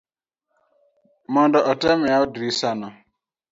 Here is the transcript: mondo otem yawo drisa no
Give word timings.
mondo 1.33 1.59
otem 1.71 1.99
yawo 2.09 2.25
drisa 2.33 2.69
no 2.79 2.87